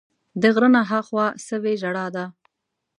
د 0.41 0.43
غره 0.53 0.69
نه 0.75 0.81
ها 0.89 0.99
خوا 1.07 1.27
سوې 1.47 1.73
ژړا 1.81 2.05
ده 2.15 2.25